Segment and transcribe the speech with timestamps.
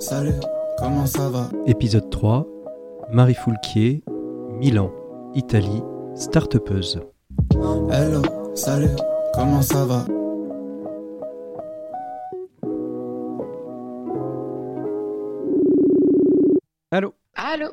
[0.00, 0.40] Salut,
[0.78, 1.50] comment ça va?
[1.66, 2.46] Épisode 3,
[3.12, 4.02] Marie Foulquier,
[4.58, 4.90] Milan,
[5.34, 5.82] Italie,
[6.14, 7.00] start-upeuse.
[7.90, 8.22] Hello,
[8.54, 8.96] salut,
[9.34, 10.06] comment ça va?
[16.90, 17.12] Allô?
[17.34, 17.68] Allô?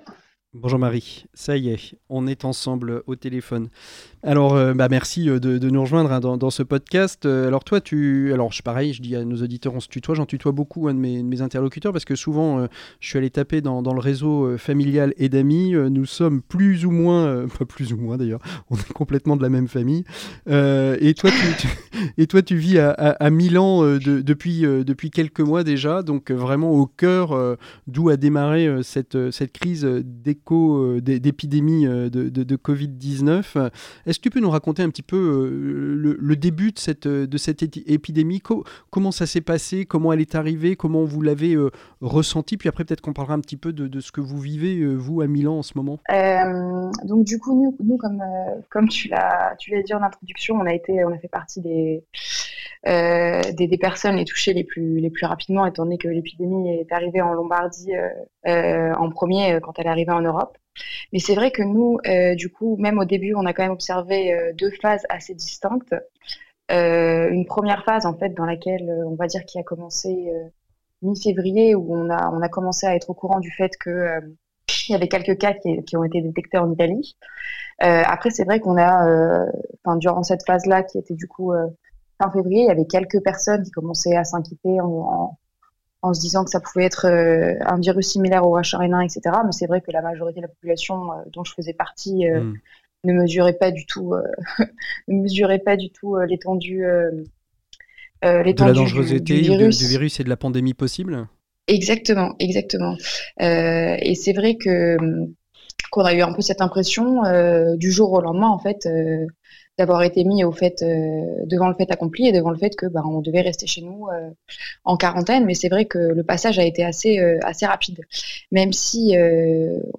[0.53, 3.69] Bonjour Marie, ça y est, on est ensemble au téléphone.
[4.27, 7.25] Alors, euh, bah merci euh, de, nous rejoindre hein, dans, ce podcast.
[7.25, 10.15] Euh, alors toi, tu, alors je pareil, je dis à nos auditeurs, on se tutoie,
[10.15, 12.67] j'en tutoie beaucoup un de mes, interlocuteurs parce que souvent,
[12.99, 15.71] je suis allé taper dans, le réseau familial et d'amis.
[15.71, 19.49] nous sommes plus ou moins, pas plus ou moins d'ailleurs, on est complètement de la
[19.49, 20.03] même famille.
[20.47, 21.67] et toi, tu,
[22.17, 27.57] et toi, tu vis à, Milan depuis depuis quelques mois déjà, donc vraiment au cœur
[27.85, 33.57] d'où a démarré cette cette crise d'éco d'épidémie de, de Covid 19.
[34.17, 37.37] Est-ce que tu peux nous raconter un petit peu euh, le, début de cette, de
[37.37, 38.41] cette épidémie?
[38.89, 39.85] Comment ça s'est passé?
[39.85, 40.75] Comment elle est arrivée?
[40.75, 41.69] Comment vous l'avez euh,
[42.01, 44.95] ressenti Puis après, peut-être qu'on parlera un petit peu de, ce que vous vivez, euh,
[44.95, 45.99] vous, à Milan en ce moment.
[47.03, 48.23] donc, du coup, nous, nous comme,
[48.71, 52.03] comme tu l'as dit en introduction, on a, été, on a fait partie des,
[52.85, 56.91] des, des, personnes les touchées les plus, les plus rapidement, étant donné que l'épidémie est
[56.91, 57.93] arrivée en Lombardie
[58.45, 60.57] en premier quand elle est arrivée en Europe.
[61.13, 63.71] Mais c'est vrai que nous, euh, du coup, même au début, on a quand même
[63.71, 65.95] observé euh, deux phases assez distinctes.
[66.71, 70.29] Euh, une première phase, en fait, dans laquelle on va dire qui a commencé
[71.01, 74.19] mi-février, où on a, on a commencé à être au courant du fait que
[74.89, 77.15] il y avait quelques cas qui, ont été détectés en Italie.
[77.79, 79.45] après, c'est vrai qu'on a,
[79.85, 81.53] enfin, durant cette phase-là, qui était du coup
[82.17, 85.37] fin février, il y avait quelques personnes qui commençaient à s'inquiéter en, en,
[86.01, 89.35] en se disant que ça pouvait être euh, un virus similaire au H1N1, etc.
[89.45, 92.41] Mais c'est vrai que la majorité de la population euh, dont je faisais partie euh,
[92.41, 92.53] hmm.
[93.05, 94.13] ne mesurait pas du tout,
[95.07, 96.83] ne mesurait pas du tout l'étendue,
[98.21, 99.79] de la dangerosité du, virus.
[99.79, 101.27] Du, virus et de la pandémie possible?
[101.67, 102.95] Exactement, exactement.
[103.39, 104.97] et c'est vrai que
[105.91, 107.21] qu'on a eu un peu cette impression
[107.75, 108.87] du jour au lendemain, en fait,
[109.77, 112.87] d'avoir été mis au fait euh, devant le fait accompli et devant le fait que
[112.87, 114.29] bah, on devait rester chez nous euh,
[114.83, 115.45] en quarantaine.
[115.45, 118.01] Mais c'est vrai que le passage a été assez euh, assez rapide,
[118.51, 119.15] même si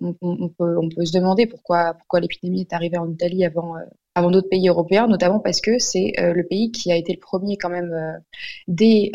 [0.00, 0.12] on,
[0.49, 3.75] peut, on peut se demander pourquoi pourquoi l'épidémie est arrivée en Italie avant
[4.15, 7.56] avant d'autres pays européens, notamment parce que c'est le pays qui a été le premier
[7.56, 8.21] quand même
[8.67, 9.11] dès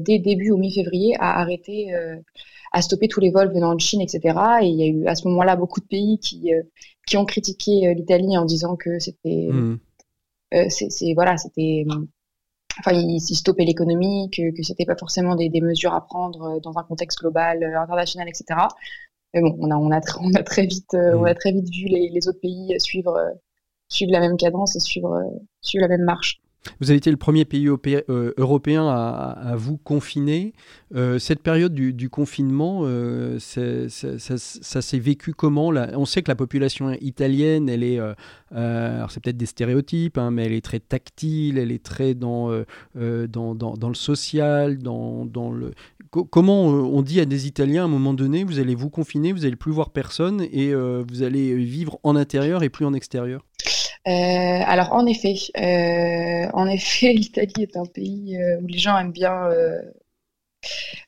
[0.00, 1.92] dès début au mi-février à arrêter
[2.72, 4.38] à stopper tous les vols venant de Chine, etc.
[4.62, 6.50] Et il y a eu à ce moment-là beaucoup de pays qui,
[7.06, 9.78] qui ont critiqué l'Italie en disant que c'était mmh.
[10.54, 11.84] Euh, c'est voilà, c'était
[12.80, 16.60] enfin, ils, stoppaient l'économie, que, que c'était pas forcément des, des, mesures à prendre euh,
[16.60, 18.60] dans un contexte global, euh, international, etc.
[19.34, 21.86] Mais bon, on a, on a, on a très vite, on a très vite vu
[21.86, 23.18] les, les autres pays suivre,
[23.88, 25.22] suivre la même cadence et suivre,
[25.60, 26.40] suivre la même marche.
[26.80, 30.52] Vous avez été le premier pays euh, européen à, vous confiner.
[30.94, 35.68] Euh, cette période du, confinement, euh, ça, s'est vécu comment?
[35.68, 38.00] On sait que la population italienne, elle est,
[38.50, 42.50] c'est peut-être des stéréotypes, hein, mais elle est très tactile, elle est très dans,
[42.94, 45.72] dans, dans, le social, dans, dans le.
[46.10, 49.44] comment on dit à des Italiens à un moment donné, vous allez vous confiner, vous
[49.44, 53.47] allez plus voir personne et vous allez vivre en intérieur et plus en extérieur?
[54.04, 59.12] Alors en effet, euh, en effet, l'Italie est un pays euh, où les gens aiment
[59.12, 59.48] bien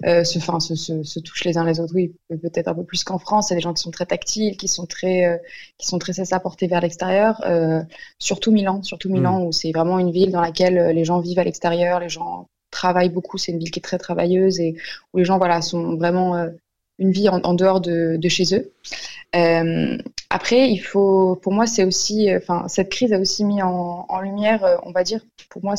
[0.04, 1.94] se, enfin, se, se, touchent les uns les autres.
[1.94, 3.48] Oui, peut-être un peu plus qu'en France.
[3.48, 5.40] C'est des gens qui sont très tactiles, qui sont très,
[5.78, 7.42] qui sont très à porter vers l'extérieur.
[8.18, 9.46] surtout Milan, surtout Milan, mm.
[9.46, 13.10] où c'est vraiment une ville dans laquelle les gens vivent à l'extérieur, les gens travaillent
[13.10, 13.38] beaucoup.
[13.38, 14.76] C'est une ville qui est très travailleuse et
[15.12, 16.48] où les gens, voilà, sont vraiment
[16.98, 18.72] une vie en, dehors de, de, chez eux.
[20.30, 24.64] Après, il faut, pour moi, c'est aussi, enfin, cette crise a aussi mis en, lumière,
[24.64, 25.74] euh, on va dire, pour moi,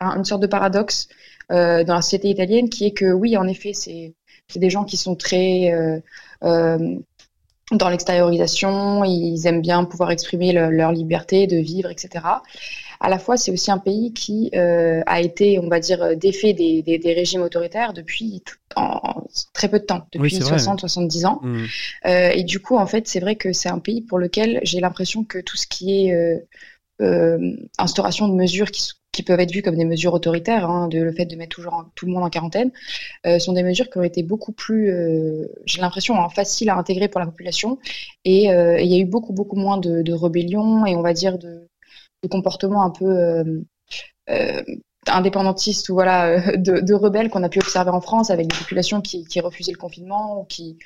[0.00, 1.08] une sorte de paradoxe
[1.50, 4.14] euh, dans la société italienne, qui est que oui, en effet, c'est
[4.54, 6.78] des gens qui sont très euh,
[7.72, 12.20] dans l'extériorisation, ils aiment bien pouvoir exprimer leur liberté de vivre, etc
[13.06, 16.54] à la fois, c'est aussi un pays qui euh, a été, on va dire, défait
[16.54, 18.42] des, des, régimes autoritaires depuis
[18.74, 19.22] en,
[19.52, 21.38] très peu de temps, depuis 60-70 ans.
[21.40, 21.64] Mmh.
[22.06, 24.80] Euh, et du coup, en fait, c'est vrai que c'est un pays pour lequel j'ai
[24.80, 26.42] l'impression que tout ce qui est
[27.00, 30.98] euh, instauration de mesures qui, qui peuvent être vues comme des mesures autoritaires, hein, de,
[30.98, 32.72] le fait de mettre toujours tout le monde en quarantaine,
[33.38, 34.92] sont des mesures qui ont été beaucoup plus,
[35.64, 37.78] j'ai l'impression, hein, faciles à intégrer pour la population.
[38.24, 41.38] Et il y a eu beaucoup, beaucoup moins de, de rébellions et on va dire
[41.38, 41.68] de,
[42.26, 43.44] de comportements un peu
[45.08, 49.24] indépendantistes ou voilà, de, rebelles qu'on a pu observer en France avec des populations qui,
[49.24, 50.78] qui refusaient le confinement ou qui,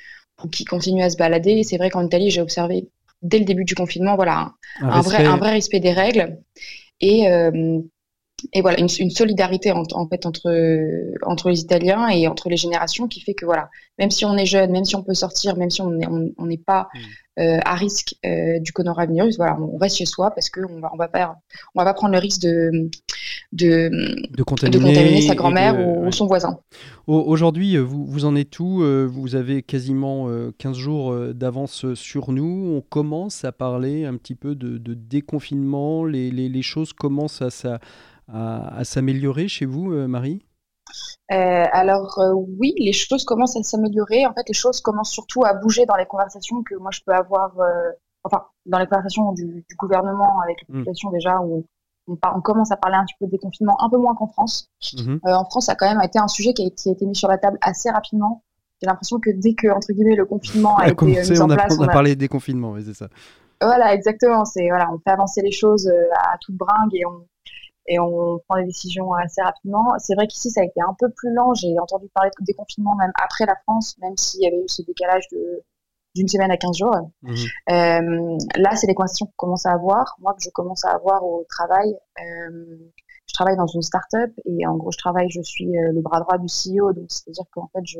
[0.51, 1.63] qui continuent à se balader.
[1.63, 2.87] C'est vrai qu'en Italie, j'ai observé
[3.21, 6.39] dès le début du confinement, voilà, un, vrai, un vrai respect des règles
[6.99, 7.79] et, euh,
[8.53, 10.51] et voilà, une, solidarité en, en, fait entre,
[11.23, 14.45] entre les Italiens et entre les générations qui fait que voilà, même si on est
[14.47, 16.97] jeune, même si on peut sortir, même si on n'est on, n'est pas mm.
[16.97, 17.01] euh,
[17.37, 21.07] à risque euh, du coronavirus, voilà, on reste chez soi parce qu'on va, on va,
[21.07, 21.37] pas,
[21.73, 22.89] on va pas prendre le risque de,
[23.53, 23.89] de,
[24.35, 26.59] de, contaminer, sa grand-mère ou, son voisin.
[27.07, 32.75] Aujourd'hui, vous, vous en êtes où Vous avez quasiment 15 jours d'avance sur nous.
[32.75, 36.05] On commence à parler un petit peu de, de déconfinement.
[36.05, 37.79] Les, les, les, choses commencent à,
[38.27, 40.41] à, à s'améliorer chez vous, Marie?
[41.31, 44.25] Euh, alors euh, oui, les choses commencent à s'améliorer.
[44.25, 47.13] En fait, les choses commencent surtout à bouger dans les conversations que moi je peux
[47.13, 47.91] avoir, euh,
[48.23, 50.77] enfin dans les conversations du, gouvernement avec la hmm.
[50.79, 51.65] population déjà, où
[52.07, 54.69] on, on, commence à parler un petit peu de déconfinement, un peu moins qu'en France.
[54.97, 55.19] Mhm.
[55.23, 57.37] en France, ça a quand même été un sujet qui a, été mis sur la
[57.37, 58.43] table assez rapidement.
[58.81, 61.83] J'ai l'impression que dès que entre guillemets le confinement a, été mis en place, on
[61.83, 63.07] a, parlé de déconfinement, oui, c'est ça.
[63.61, 64.43] Voilà, exactement.
[64.43, 65.87] C'est voilà, on fait avancer les choses
[66.17, 67.25] à toute bringue et on
[67.87, 69.93] et on prend des décisions assez rapidement.
[69.97, 71.53] C'est vrai qu'ici, ça a été un peu plus lent.
[71.53, 74.81] J'ai entendu parler de déconfinement même après la France, même s'il y avait eu ce
[74.83, 75.63] décalage de
[76.15, 76.95] d'une semaine à 15 jours.
[77.21, 77.35] Mhm.
[77.71, 80.15] Euh, là, c'est des conversations qu'on commence à avoir.
[80.19, 82.77] Moi, que je commence à avoir au travail, euh,
[83.27, 86.19] je travaille dans une start-up et en gros, je travaille, je suis euh, le bras
[86.19, 86.91] droit du CEO.
[86.91, 87.99] Donc, c'est-à-dire qu'en fait, je,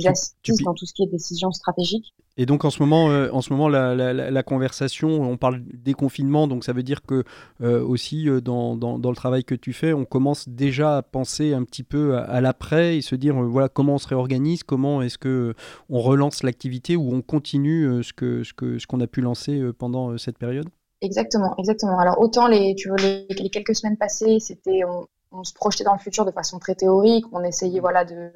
[0.00, 2.14] j'assiste dans tout ce qui est décision stratégique.
[2.36, 5.94] Et donc en ce moment, euh, en ce moment la, la, conversation, on parle des
[5.94, 7.24] confinements, donc ça veut dire que
[7.60, 11.02] euh, aussi euh, dans, dans, dans, le travail que tu fais, on commence déjà à
[11.02, 15.02] penser un petit peu à, l'après et se dire voilà comment on se réorganise, comment
[15.02, 15.54] est-ce que
[15.88, 19.60] on relance l'activité ou on continue ce que ce que ce qu'on a pu lancer
[19.78, 20.68] pendant cette période?
[21.02, 21.98] Exactement, exactement.
[21.98, 25.84] Alors autant les, tu vois, les, les quelques semaines passées, c'était on, on se projetait
[25.84, 28.30] dans le futur de façon très théorique, on essayait voilà de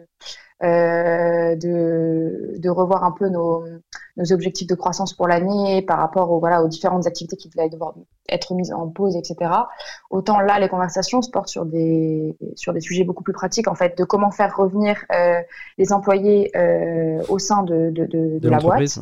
[0.62, 3.64] de, de, revoir un peu nos,
[4.16, 7.68] nos, objectifs de croissance pour l'année par rapport aux, voilà, aux différentes activités qui devaient
[7.68, 7.94] devoir
[8.28, 9.50] être mises en pause, etc.
[10.10, 13.74] Autant là, les conversations se portent sur des, sur des sujets beaucoup plus pratiques, en
[13.74, 15.40] fait, de comment faire revenir euh,
[15.78, 18.98] les employés euh, au sein de, de, de, de la boîte,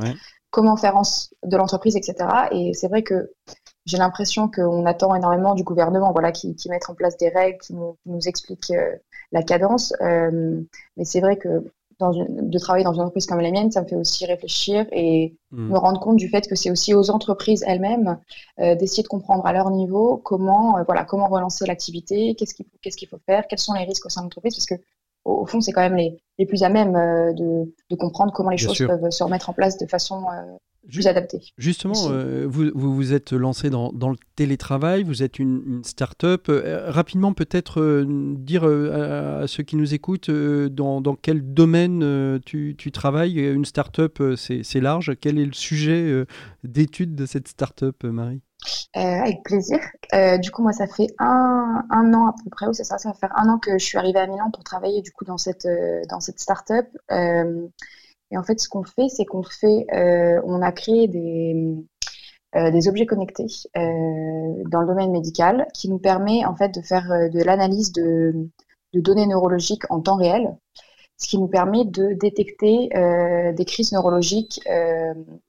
[0.50, 1.02] comment faire en,
[1.44, 2.28] de l'entreprise, etc.
[2.50, 3.30] Et c'est vrai que
[3.84, 7.58] j'ai l'impression qu'on attend énormément du gouvernement, voilà, qui, qui mettent en place des règles,
[7.58, 8.96] qui nous, qui nous expliquent euh,
[9.32, 9.92] la cadence.
[10.00, 10.60] Euh,
[10.96, 11.64] mais c'est vrai que
[11.98, 14.86] dans une, de travailler dans une entreprise comme la mienne, ça me fait aussi réfléchir
[14.92, 15.70] et hmm.
[15.70, 18.18] me rendre compte du fait que c'est aussi aux entreprises elles-mêmes
[18.60, 23.08] euh, d'essayer de comprendre à leur niveau comment, euh, voilà, comment relancer l'activité, qu'est-ce qu'il
[23.08, 24.84] faut faire, quels sont les risques au sein de l'entreprise, parce que
[25.24, 28.50] au, fond, c'est quand même les, les plus à même euh, de, de, comprendre comment
[28.50, 30.24] les choses peuvent se remettre en place de façon
[30.90, 31.40] plus adapté.
[31.58, 35.84] Justement, euh, vous, vous, vous êtes lancé dans, dans, le télétravail, vous êtes une, une
[35.84, 36.46] start-up.
[36.48, 38.04] Euh, rapidement, peut-être euh,
[38.36, 43.38] dire à, ceux qui nous écoutent dans, dans, quel domaine tu, tu, travailles?
[43.38, 45.12] Une start-up, c'est large.
[45.20, 46.24] Quel est le sujet
[46.64, 48.42] d'étude de cette start-up, Marie?
[48.94, 49.78] Avec plaisir.
[50.40, 53.10] du coup, moi, ça fait un, un, an à peu près, ou c'est ça, ça
[53.10, 55.38] va faire un an que je suis arrivée à Milan pour travailler du coup dans
[55.38, 55.66] cette,
[56.08, 56.86] dans cette start-up.
[58.32, 61.76] Et en fait, ce qu'on fait, c'est qu'on fait, euh, on a créé des,
[62.56, 63.46] euh, des objets connectés
[63.76, 63.80] euh,
[64.70, 68.48] dans le domaine médical qui nous permet en fait de faire de l'analyse de,
[68.94, 70.48] de, données neurologiques en temps réel,
[71.18, 72.88] ce qui nous permet de détecter
[73.54, 74.60] des crises neurologiques.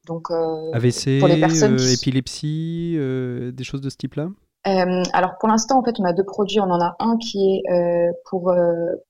[0.06, 0.30] donc,
[0.74, 4.28] AVC, pour les personnes épilepsie, des choses de ce type-là?
[4.66, 6.60] alors pour l'instant, en fait, on a deux produits.
[6.60, 8.54] On en a un qui est pour,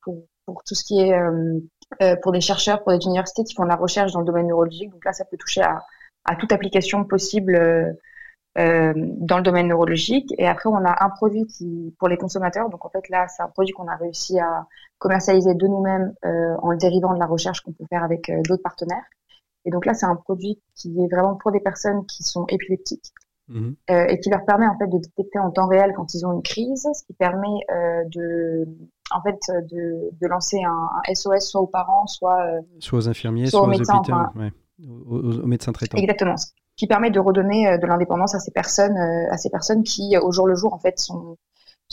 [0.01, 1.13] pour, pour tout ce qui est
[2.01, 4.47] euh, pour des chercheurs, pour des universités qui font de la recherche dans le domaine
[4.47, 4.91] neurologique.
[4.91, 5.83] Donc là, ça peut toucher à,
[6.25, 7.91] à toute application possible euh,
[8.57, 10.33] euh, dans le domaine neurologique.
[10.37, 12.69] Et après, on a un produit qui pour les consommateurs.
[12.69, 14.67] Donc en fait, là, c'est un produit qu'on a réussi à
[14.99, 18.41] commercialiser de nous-mêmes euh, en le dérivant de la recherche qu'on peut faire avec euh,
[18.43, 19.05] d'autres partenaires.
[19.65, 23.11] Et donc là, c'est un produit qui est vraiment pour des personnes qui sont épileptiques.
[23.49, 23.71] Mmh.
[23.89, 26.31] Euh, et qui leur permet en fait de détecter en temps réel quand ils ont
[26.31, 28.65] une crise, ce qui permet euh, de
[29.11, 29.39] en fait
[29.71, 33.67] de, de lancer un, SOS soit aux parents, soit euh, soit aux infirmiers, soit, aux,
[33.67, 34.51] médecins, hôpitaux, ouais.
[35.07, 35.97] aux, médecins traitants.
[35.97, 40.17] Exactement, ce qui permet de redonner de l'indépendance à ces personnes, à ces personnes qui
[40.17, 41.37] au jour le jour en fait sont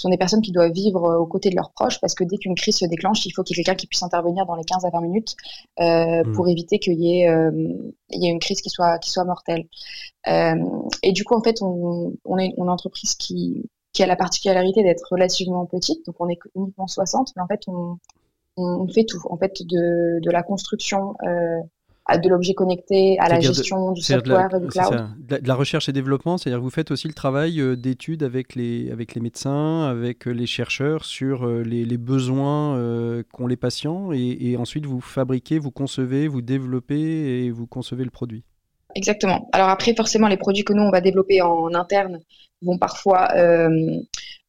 [0.00, 2.54] sont des personnes qui doivent vivre aux côtés de leurs proches parce que dès qu'une
[2.54, 4.84] crise se déclenche, il faut qu'il y ait quelqu'un qui puisse intervenir dans les 15
[4.84, 5.36] à 20 minutes
[5.80, 6.32] euh, mmh.
[6.32, 7.50] pour éviter qu'il y, ait, euh,
[8.10, 9.66] il y ait une crise qui soit, qui soit mortelle.
[10.26, 10.54] Euh,
[11.02, 14.82] et du coup, en fait, on, on est une entreprise qui, qui a la particularité
[14.82, 16.04] d'être relativement petite.
[16.06, 17.98] Donc, on est uniquement 60, mais en fait, on,
[18.56, 19.20] on fait tout.
[19.30, 21.14] En fait, de, de la construction
[22.18, 25.08] de l'objet connecté, à la gestion du software et du cloud.
[25.18, 28.54] De la, recherche et développement, c'est-à-dire que vous faites aussi le travail euh, d'études avec
[28.54, 32.40] les, avec les médecins, avec euh, les chercheurs sur euh, les, les besoins
[33.32, 38.10] qu'ont les patients et, ensuite vous fabriquez, vous concevez, vous développez et vous concevez le
[38.10, 38.44] produit.
[38.94, 39.48] Exactement.
[39.52, 42.20] Alors après, forcément, les produits que nous, on va développer en interne
[42.62, 43.28] vont parfois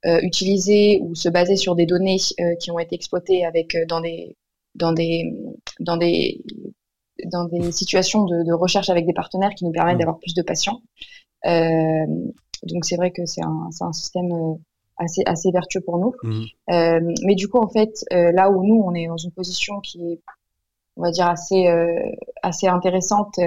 [0.04, 2.18] utiliser ou se baser sur des données
[2.60, 4.36] qui ont été exploitées avec, dans des
[4.76, 5.34] dans des,
[5.80, 6.42] dans des
[7.26, 10.00] dans des situations de, recherche avec des partenaires qui nous permettent mmh.
[10.00, 10.82] d'avoir plus de patients.
[11.46, 12.06] Euh,
[12.64, 14.56] donc c'est vrai que c'est un, un, système euh,
[14.98, 16.14] assez, assez vertueux pour nous.
[16.24, 16.44] Mmh.
[16.72, 20.14] Euh, mais du coup, en fait, là où nous, on est dans une position qui
[20.14, 20.20] est,
[20.98, 21.68] on va dire, assez,
[22.42, 23.40] assez intéressante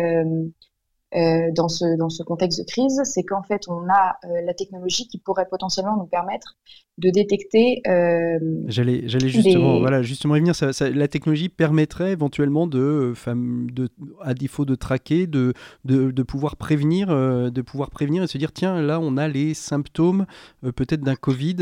[1.14, 4.54] euh, dans, ce, dans ce contexte de crise, c'est qu'en fait, on a euh, la
[4.54, 6.56] technologie qui pourrait potentiellement nous permettre
[6.99, 7.83] de détecter.
[7.87, 10.54] Euh, j'allais, justement, voilà, justement y venir.
[10.54, 13.88] Ça, la technologie permettrait éventuellement de, de,
[14.23, 15.52] à défaut de traquer, de,
[15.85, 19.54] de, de pouvoir prévenir, de pouvoir prévenir et se dire tiens, là, on a les
[19.54, 20.26] symptômes
[20.62, 21.56] peut-être d'un Covid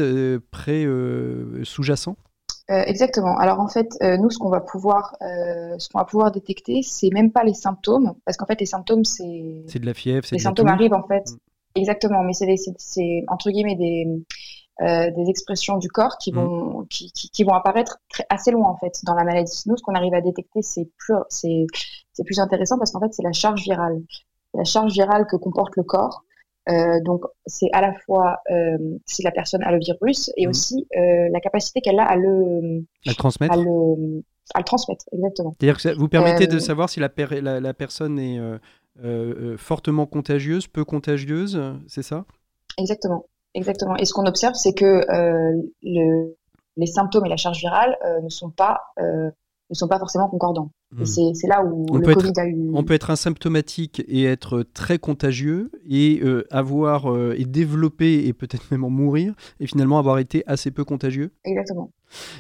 [0.50, 0.86] pré
[1.62, 2.16] sous-jacent?
[2.72, 3.36] Euh, exactement.
[3.36, 6.80] Alors en fait, euh, nous, ce qu'on va pouvoir, euh, ce qu'on va pouvoir détecter,
[6.82, 9.62] c'est même pas les symptômes, parce qu'en fait, les symptômes, c'est.
[9.66, 10.26] C'est de la fièvre.
[10.32, 11.30] Les symptômes arrivent en fait.
[11.30, 11.36] Mm.
[11.74, 14.06] Exactement, mais c'est entre guillemets des
[14.80, 16.36] des expressions du corps qui mm.
[16.36, 19.62] vont qui, qui, vont apparaître très, assez loin en fait dans la maladie.
[19.66, 21.66] Nous, ce qu'on arrive à détecter, c'est plus c'est
[22.12, 24.02] c'est plus intéressant parce qu'en fait, c'est la charge virale,
[24.54, 26.24] la charge virale que comporte le corps.
[26.68, 30.50] Euh, donc, c'est à la fois euh, si la personne a le virus et mhm.
[30.50, 33.54] aussi euh, la capacité qu'elle a à le, à transmettre.
[33.54, 34.22] À le,
[34.54, 35.56] à le transmettre, exactement.
[35.58, 37.10] C'est-à-dire que vous permettez de savoir si la,
[37.42, 38.38] la, la personne est
[39.56, 42.24] fortement contagieuse, peu contagieuse, c'est ça?
[42.78, 43.96] Exactement, exactement.
[43.96, 45.04] Et ce qu'on observe, c'est que
[45.82, 46.36] le,
[46.76, 50.70] les symptômes et la charge virale ne sont pas ne sont pas forcément concordants.
[50.94, 51.04] Hmm.
[51.04, 52.70] c'est là où le Covid a eu.
[52.74, 58.32] On peut être asymptomatique et être très contagieux et euh, avoir euh, et développer et
[58.32, 61.32] peut-être même en mourir et finalement avoir été assez peu contagieux.
[61.44, 61.90] Exactement.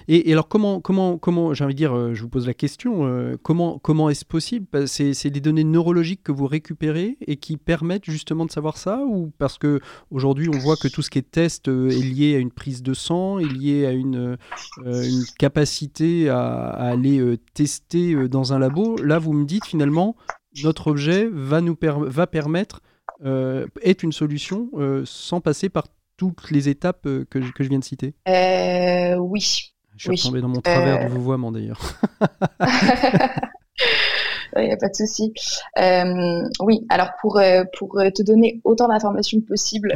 [0.08, 3.06] Et, alors comment, comment, comment j'ai envie de dire, euh, je vous pose la question,
[3.06, 4.66] euh, comment, comment est-ce possible?
[4.86, 9.32] C'est, des données neurologiques que vous récupérez et qui permettent justement de savoir ça Ou
[9.38, 12.38] parce que aujourd'hui on voit que tout ce qui est test euh, est lié à
[12.38, 14.36] une prise de sang, est lié à une,
[15.38, 18.96] capacité à, aller tester dans un labo?
[18.98, 20.16] Là vous me dites finalement,
[20.62, 22.80] notre objet va, nous va permettre,
[23.24, 24.70] est une solution
[25.04, 25.86] sans passer par
[26.30, 29.72] toutes les étapes euh, que, que je viens de citer euh, Oui.
[29.96, 31.04] Je suis retombé dans mon travers euh...
[31.04, 31.80] de vouvoiement d'ailleurs.
[34.56, 35.32] Il n'y a pas de souci.
[35.78, 37.40] Euh, oui, alors pour,
[37.78, 39.92] pour te donner autant d'informations que possible,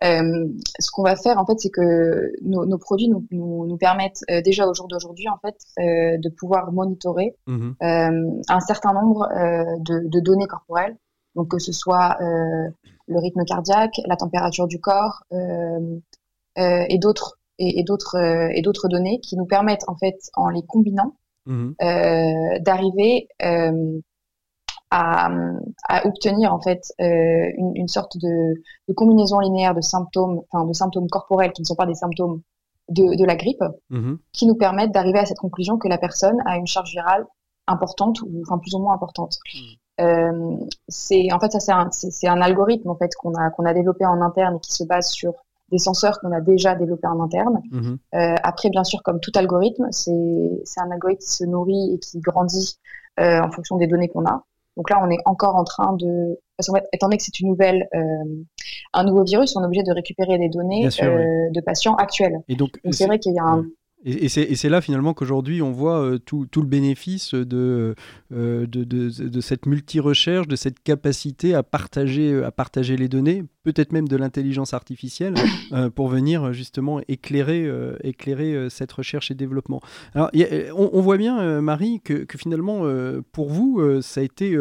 [0.00, 4.24] ce qu'on va faire en fait, c'est que nos, nos produits nous, nous, nous, permettent
[4.44, 9.28] déjà au jour d'aujourd'hui en fait de pouvoir monitorer mmh un certain nombre
[9.80, 10.96] de, de, données corporelles.
[11.34, 12.18] Donc que ce soit
[13.06, 15.98] le rythme cardiaque, la température du corps euh,
[16.58, 20.48] euh, et d'autres et, d'autres euh, et d'autres données qui nous permettent en fait en
[20.48, 21.14] les combinant
[21.46, 21.74] mhm.
[22.60, 23.28] d'arriver
[24.90, 25.30] à,
[25.88, 28.54] à, obtenir en fait une, une, sorte de,
[28.88, 32.42] de, combinaison linéaire de symptômes, enfin de symptômes corporels qui ne sont pas des symptômes
[32.88, 34.18] de, de la grippe, mhm.
[34.32, 37.24] qui nous permettent d'arriver à cette conclusion que la personne a une charge virale
[37.68, 39.38] importante ou enfin plus ou moins importante.
[39.54, 39.76] Mhm.
[40.00, 40.56] Euh,
[40.88, 44.22] c'est en fait ça c'est un, algorithme en fait qu'on a qu'on a développé en
[44.22, 45.34] interne et qui se base sur
[45.70, 47.62] des senseurs qu'on a déjà développés en interne.
[47.70, 47.98] Mhm.
[48.14, 50.12] Euh, après, bien sûr, comme tout algorithme, c'est,
[50.64, 52.78] c'est un algorithme qui se nourrit et qui grandit
[53.18, 54.44] euh, en fonction des données qu'on a.
[54.76, 57.40] Donc là, on est encore en train de, parce qu'en fait, étant donné que c'est
[57.40, 57.88] une nouvelle,
[58.92, 62.38] un nouveau virus, on est obligé de récupérer des données de patients actuels.
[62.48, 63.64] Et donc c'est vrai qu'il y a un,
[64.04, 67.94] et, c'est là finalement qu'aujourd'hui on voit euh, tout, le bénéfice de,
[68.32, 73.92] euh, de, de, cette multi-recherche, de cette capacité à partager, à partager les données, peut-être
[73.92, 75.34] même de l'intelligence artificielle,
[75.72, 77.68] euh, pour venir justement éclairer,
[78.02, 79.80] éclairer cette recherche et développement.
[80.14, 80.30] Alors
[80.76, 82.84] on, voit bien, Marie, que, finalement
[83.32, 84.56] pour vous, ça a été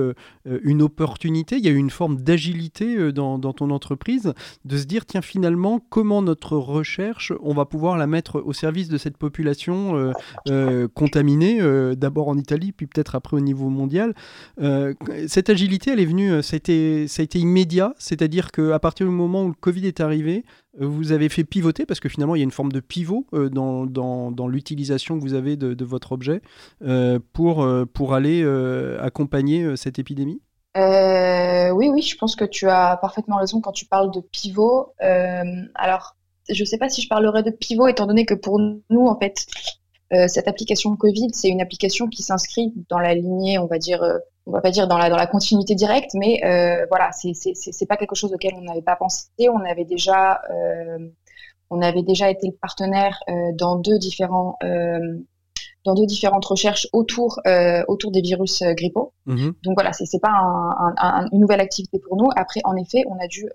[0.46, 4.34] une opportunité, il y a eu une forme d'agilité dans, dans ton entreprise,
[4.66, 8.90] de se dire, tiens finalement, comment notre recherche, on va pouvoir la mettre au service
[8.90, 10.12] de cette population euh,
[10.50, 14.14] euh, contaminée, euh, d'abord en Italie, puis peut-être après au niveau mondial.
[15.28, 18.91] cette agilité, elle est venue, ça a été, ça a été immédiat, c'est-à-dire qu'à partir
[18.96, 20.44] du moment où le Covid est arrivé,
[20.80, 23.86] vous avez fait pivoter, parce que finalement il y a une forme de pivot dans,
[23.86, 26.42] dans, dans l'utilisation que vous avez de, votre objet
[27.34, 28.44] pour, pour aller
[29.00, 30.42] accompagner cette épidémie?
[30.76, 34.94] Oui, oui, je pense que tu as parfaitement raison quand tu parles de pivot.
[35.76, 36.16] alors,
[36.50, 39.18] je ne sais pas si je parlerai de pivot, étant donné que pour nous, en
[39.20, 39.46] fait,
[40.28, 44.04] cette application Covid, c'est une application qui s'inscrit dans la lignée, on va dire,
[44.46, 47.98] on va pas dire dans la, dans la continuité directe, mais euh, voilà, c'est pas
[47.98, 49.28] quelque chose auquel on n'avait pas pensé.
[49.40, 50.98] On avait déjà, euh,
[51.70, 54.58] on avait déjà été le partenaire euh, dans deux différents
[55.84, 57.40] dans deux différentes recherches autour,
[57.88, 59.14] autour des virus grippaux.
[59.26, 59.56] Mhm.
[59.64, 62.30] Donc voilà, c'est pas un, une nouvelle activité pour nous.
[62.36, 63.50] Après, en effet, on a dû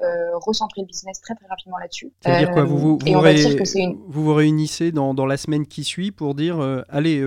[0.45, 2.13] recentrer le business très très rapidement là-dessus.
[2.21, 2.65] C'est-à-dire quoi?
[2.65, 7.23] Vous vous, vous, vous réunissez dans, dans, la semaine qui suit pour dire, allez,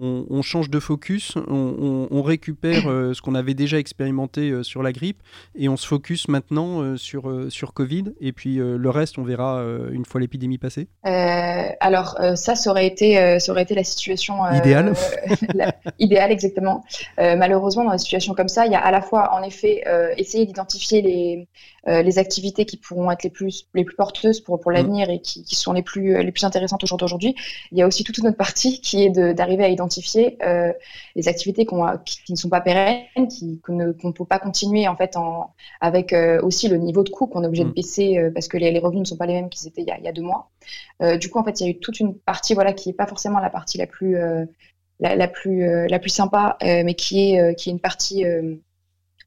[0.00, 4.92] on, change de focus, on, récupère euh, ce qu'on avait déjà expérimenté euh, sur la
[4.92, 5.22] grippe
[5.54, 9.62] et on se focus maintenant euh, sur, sur Covid et puis le reste on verra
[9.92, 14.94] une fois l'épidémie passée Alors ça, ça aurait, été, ça aurait été la situation idéale.
[15.98, 16.84] idéale exactement.
[17.18, 19.82] malheureusement dans des situations comme ça, il y a à la fois en effet
[20.16, 21.48] essayer d'identifier les,
[21.86, 24.74] les activités qui pourront être les plus, les plus porteuses pour, pour mm.
[24.74, 27.34] l'avenir et qui, qui, sont les plus, les plus intéressantes au jour d'aujourd'hui.
[27.72, 30.72] Il y a aussi toute notre partie qui est d'arriver à identifier identifier euh,
[31.16, 33.02] les activités qui, ne sont pas pérennes,
[33.62, 37.26] qu'on ne peut pas continuer en fait en, avec euh, aussi le niveau de coût
[37.26, 37.74] qu'on est obligé de mm.
[37.74, 40.08] baisser euh, parce que les, revenus ne sont pas les mêmes qu'ils étaient il y,
[40.08, 40.50] a, deux mois.
[41.18, 43.06] du coup, en fait, il y a eu toute une partie voilà qui n'est pas
[43.06, 44.16] forcément la partie la plus
[45.00, 48.24] la, plus la plus sympa, mais qui est qui est une partie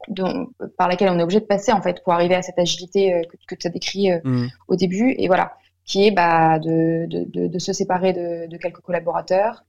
[0.08, 0.48] dont,
[0.78, 3.56] par laquelle on est obligé de passer en fait pour arriver à cette agilité que,
[3.56, 4.48] tu as décrit mm.
[4.68, 5.54] au début et voilà
[5.86, 9.64] qui est bah, de, de, de, se séparer de, quelques collaborateurs,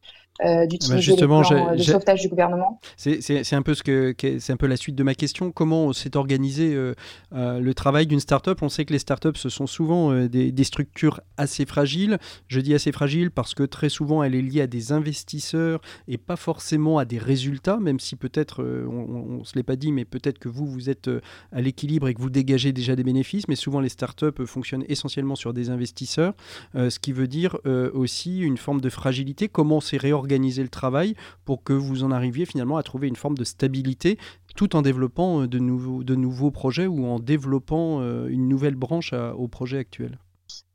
[0.45, 2.79] euh, d'utiliser bah, les plans de sauvetage du gouvernement.
[2.97, 5.51] C'est un peu ce que c'est un peu la suite de ma question.
[5.51, 6.95] Comment s'est organisé euh,
[7.35, 8.59] euh, le travail d'une start-up?
[8.61, 12.19] On sait que les start-up ce sont souvent des, des, structures assez fragiles.
[12.49, 16.19] Je dis assez fragiles parce que très souvent elle est liée à des investisseurs et
[16.19, 20.05] pas forcément à des résultats, même si peut-être on, ne se l'est pas dit, mais
[20.05, 21.09] peut-être que vous vous êtes
[21.53, 23.49] à l'équilibre et que vous dégagez déjà des bénéfices.
[23.49, 26.35] Mais souvent les start-up fonctionnent essentiellement sur des investisseurs,
[26.75, 27.57] ce qui veut dire
[27.95, 29.49] aussi une forme de fragilité.
[29.49, 31.15] Comment s'est réorganisé organiser le travail
[31.45, 34.19] pour que vous en arriviez finalement à trouver une forme de stabilité
[34.57, 38.75] tout en développant euh, de nouveaux, de nouveaux projets ou en développant euh, une nouvelle
[38.75, 40.19] branche au projet actuel?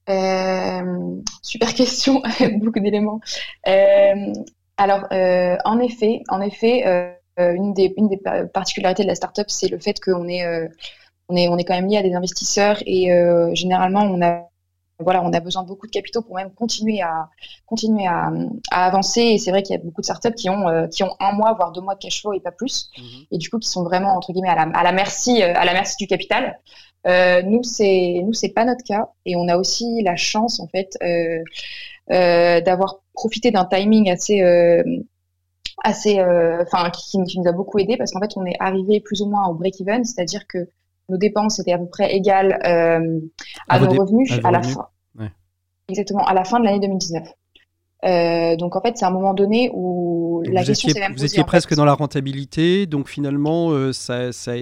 [0.09, 2.21] Euh, Super question,
[2.59, 3.19] beaucoup d'éléments.
[4.77, 6.83] alors, en effet, en effet
[7.37, 8.19] une, des, une des
[8.53, 10.45] particularités de la startup, c'est le fait qu'on est,
[11.27, 13.09] on est, on est quand même lié à des investisseurs et
[13.53, 14.50] généralement, on a
[15.03, 17.29] voilà, on a besoin de beaucoup de capitaux pour même continuer à
[17.65, 18.31] continuer à,
[18.71, 19.21] avancer.
[19.21, 21.33] Et c'est vrai qu'il y a beaucoup de startups qui ont euh, qui ont un
[21.33, 23.25] mois voire deux mois de cash flow et pas plus, mhm.
[23.31, 25.65] et du coup qui sont vraiment entre guillemets à la, à la merci euh, à
[25.65, 26.59] la merci du capital.
[27.07, 30.67] Euh, nous c'est nous c'est pas notre cas et on a aussi la chance en
[30.67, 30.97] fait
[32.07, 34.43] d'avoir profité d'un timing assez
[35.83, 36.21] assez
[36.61, 39.25] enfin qui, qui, nous a beaucoup aidé parce qu'en fait on est arrivé plus ou
[39.25, 40.69] moins au break even, c'est-à-dire que
[41.09, 44.87] nos dépenses étaient à peu près égales à, nos revenus à, la fin.
[45.89, 47.27] Exactement, à la fin de l'année 2019.
[48.03, 51.43] Euh, donc en fait, c'est un moment donné où la gestion s'est même Vous étiez
[51.43, 54.53] presque dans la rentabilité, donc finalement, euh, ça, ça,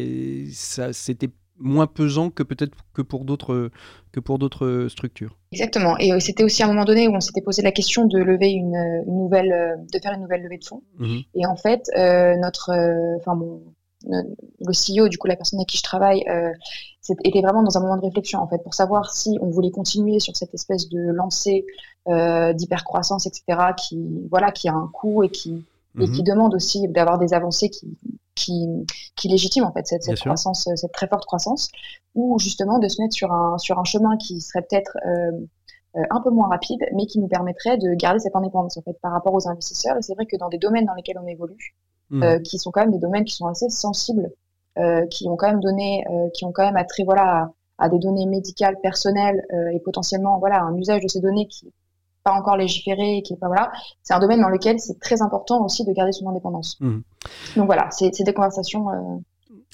[0.51, 3.69] ça c'était moins pesant que peut-être que pour d'autres
[4.11, 5.37] que pour d'autres structures.
[5.51, 5.97] Exactement.
[5.97, 9.03] Et c'était aussi un moment donné où on s'était posé la question de lever une,
[9.07, 10.83] nouvelle, de faire une nouvelle levée de fonds.
[10.97, 11.21] Mhm.
[11.35, 12.71] Et en fait, notre,
[13.17, 13.61] enfin mon,
[14.07, 16.51] le CEO, du coup la personne avec qui je travaille, euh,
[17.23, 20.19] était vraiment dans un moment de réflexion en fait pour savoir si on voulait continuer
[20.19, 21.65] sur cette espèce de lancée
[22.07, 23.73] euh, d'hypercroissance, etc.
[23.77, 25.65] qui voilà qui a un coût et qui
[25.99, 26.27] et qui mhm.
[26.27, 27.97] demande aussi d'avoir des avancées qui
[28.35, 28.67] qui,
[29.15, 31.69] qui légitiment en fait cette, cette croissance, cette très forte croissance,
[32.15, 35.31] ou justement de se mettre sur un sur un chemin qui serait peut-être euh,
[35.97, 38.97] euh, un peu moins rapide, mais qui nous permettrait de garder cette indépendance en fait
[39.01, 39.97] par rapport aux investisseurs.
[39.97, 41.75] Et c'est vrai que dans des domaines dans lesquels on évolue,
[42.11, 42.23] Mmh.
[42.23, 44.31] Euh, qui sont quand même des domaines qui sont assez sensibles,
[44.79, 47.89] euh, qui ont quand même donné, euh, qui ont quand même attrait voilà à, à
[47.89, 51.71] des données médicales personnelles et potentiellement voilà un usage de ces données qui n'est
[52.23, 53.71] pas encore légiféré, qui est pas voilà.
[54.01, 56.77] C'est un domaine dans lequel c'est très important aussi de garder son indépendance.
[56.79, 56.99] Mmh.
[57.57, 59.21] Donc voilà, c'est des conversations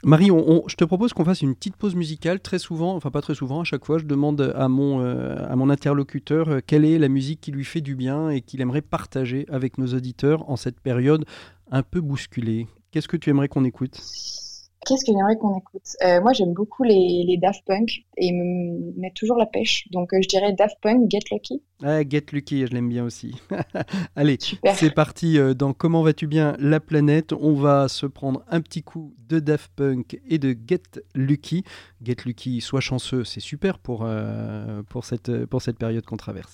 [0.03, 0.27] Marie,
[0.67, 2.41] je te propose qu'on fasse une petite pause musicale.
[2.41, 5.69] Très souvent, enfin pas très souvent, à chaque fois, je demande à mon, à mon
[5.69, 9.77] interlocuteur quelle est la musique qui lui fait du bien et qu'il aimerait partager avec
[9.77, 11.25] nos auditeurs en cette période
[11.71, 12.67] un peu bousculé.
[12.91, 13.99] Qu'est-ce que tu aimerais qu'on écoute?
[14.85, 15.95] Qu'est-ce que j'aimerais qu'on écoute?
[16.03, 19.87] Euh, Moi, j'aime beaucoup les, les, Daft Punk et ils me mettent toujours la pêche.
[19.89, 21.63] Donc, euh, je dirais Daft Punk, Get Lucky.
[21.83, 23.41] Ah, Get Lucky, je l'aime bien aussi.
[24.15, 24.37] Allez,
[24.75, 25.39] c'est parti.
[25.39, 29.39] Euh, dans Comment vas-tu bien la planète On va se prendre un petit coup de
[29.39, 31.63] Daft Punk et de Get Lucky.
[32.03, 34.07] Get Lucky, sois chanceux, c'est super pour,
[34.89, 36.53] pour, cette, pour cette période qu'on traverse.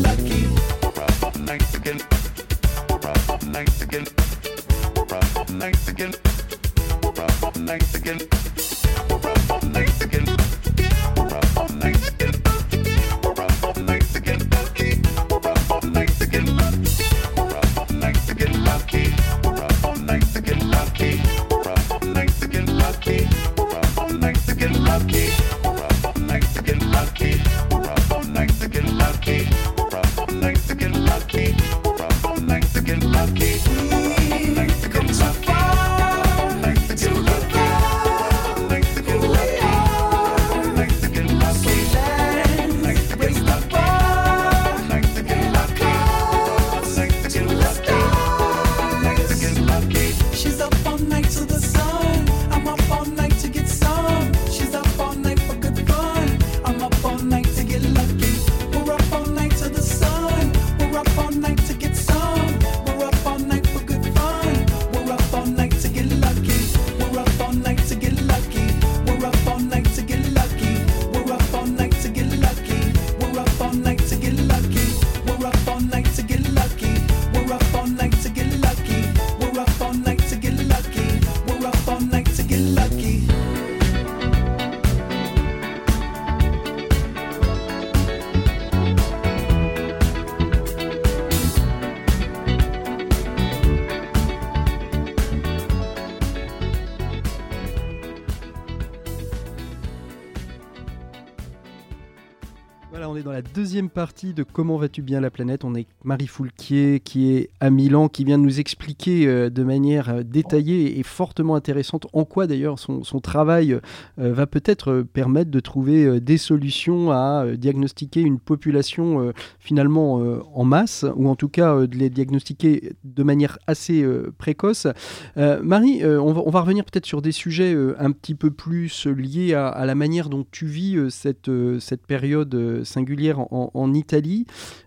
[103.61, 105.63] Deuxième partie de Comment vas-tu bien la planète.
[105.63, 109.63] On est Marie Foulquier qui est à Milan, qui vient de nous expliquer euh, de
[109.63, 115.51] manière euh, détaillée et fortement intéressante en quoi d'ailleurs son, travail euh, va peut-être permettre
[115.51, 120.15] de trouver des solutions à diagnostiquer une population finalement
[120.55, 124.03] en masse, ou en tout cas de les diagnostiquer de manière assez
[124.37, 124.87] précoce.
[125.35, 129.93] Marie, on, va, revenir peut-être sur des sujets un petit peu plus liés à, la
[129.93, 134.45] manière dont tu vis cette, cette période singulière en Italie.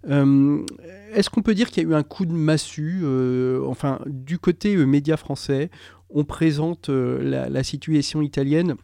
[0.08, 0.64] Euh,
[1.12, 4.38] Est-ce qu'on peut dire qu'il y a eu un coup de massue, euh, enfin, du
[4.38, 5.70] côté euh, média français
[6.10, 8.74] On présente la situation italienne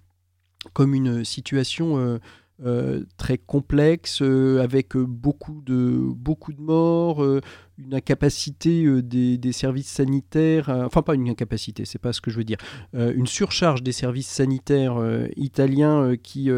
[0.75, 2.21] comme une situation
[2.65, 7.41] euh, très complexe, euh, avec euh, beaucoup de, beaucoup de morts, euh,
[7.79, 12.37] une incapacité des, des services sanitaires, enfin pas une incapacité, c'est pas ce que je
[12.37, 12.59] veux dire,
[12.93, 14.99] une surcharge des services sanitaires
[15.37, 16.51] italiens qui,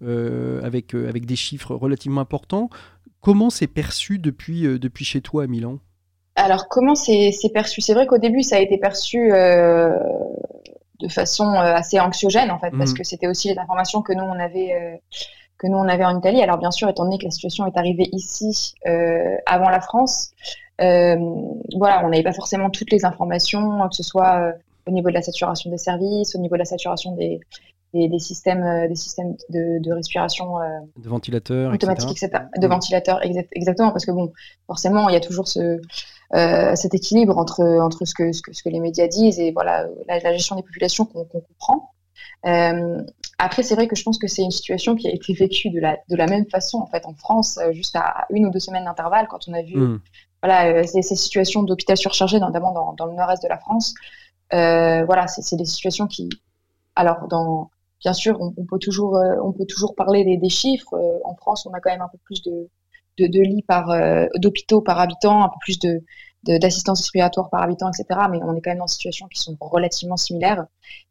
[0.00, 2.70] avec, avec des chiffres relativement importants.
[3.20, 5.80] Comment c'est perçu depuis, depuis chez toi à Milan?
[6.34, 7.82] Alors, comment c'est perçu?
[7.82, 12.92] C'est vrai qu'au début, ça a été perçu de façon assez anxiogène en fait, parce
[12.92, 12.96] Mhm.
[12.96, 15.02] que c'était aussi les informations que nous on avait
[15.60, 16.42] que nous on avait en Italie.
[16.42, 20.32] Alors bien sûr, étant donné que la situation est arrivée ici euh, avant la France,
[20.80, 21.16] euh,
[21.76, 24.52] voilà, on n'avait pas forcément toutes les informations, que ce soit euh,
[24.86, 27.40] au niveau de la saturation des services, au niveau de la saturation des
[27.92, 30.46] des, des systèmes des systèmes de, de respiration
[30.96, 32.26] De ventilateurs, automatique, etc.
[32.26, 32.44] etc.
[32.62, 32.70] De Mm.
[32.70, 34.32] ventilateur, exact- exactement, parce que bon,
[34.68, 35.80] forcément, il y a toujours ce,
[36.36, 39.50] euh, cet équilibre entre, entre ce, que, ce, que, ce que les médias disent et
[39.50, 41.90] voilà, la, la gestion des populations qu'on qu'on comprend.
[42.46, 43.02] Euh,
[43.38, 45.80] après, c'est vrai que je pense que c'est une situation qui a été vécue de
[45.80, 48.60] la, de la même façon en fait en France, euh, juste à une ou deux
[48.60, 50.00] semaines d'intervalle, quand on a vu Mm.
[50.42, 53.94] voilà, euh, ces, ces situations d'hôpital surchargé, notamment dans, dans le nord-est de la France.
[54.52, 56.28] Euh, voilà, c'est des situations qui,
[56.96, 60.48] alors dans, bien sûr, on, on peut toujours, euh, on peut toujours parler des, des
[60.48, 60.94] chiffres.
[60.94, 62.68] Euh, en France, on a quand même un peu plus de,
[63.18, 63.92] de, de lits par,
[64.36, 66.02] d'hôpitaux par habitant, un peu plus de-
[66.44, 68.20] d'assistance respiratoire par habitant, etc.
[68.30, 70.66] Mais on est quand même dans des situations qui sont relativement similaires.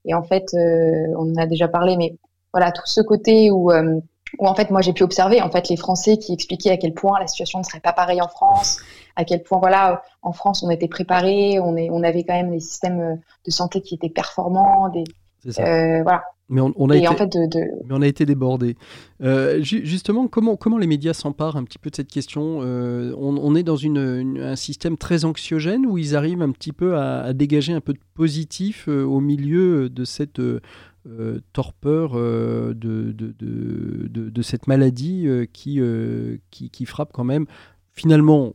[0.06, 2.15] Et en fait, euh, on en a déjà parlé, mais
[2.54, 4.00] voilà, tout ce côté où, euh,
[4.39, 6.94] où en fait, moi, j'ai pu observer en fait les Français qui expliquaient à quel
[6.94, 8.80] point la situation ne serait pas pareille en France,
[9.15, 12.52] à quel point voilà, en France, on était préparés, on est, on avait quand même
[12.52, 15.04] des systèmes de santé qui étaient performants, des,
[15.52, 15.63] ça.
[15.63, 16.24] euh, voilà.
[16.50, 17.08] Mais on, on a été...
[17.08, 18.76] en fait, de, de, Mais on a été débordé.
[19.22, 23.14] Euh, ju- justement, comment, comment les médias s'emparent un petit peu de cette question Euh,
[23.18, 26.74] on, on est dans une, une- un système très anxiogène où ils arrivent un petit
[26.74, 30.42] peu à, à dégager un peu de positif euh, au milieu de cette
[31.54, 32.76] torpeur, de,
[34.42, 35.80] cette maladie qui,
[36.52, 37.46] qui, qui frappe quand même,
[37.94, 38.54] finalement,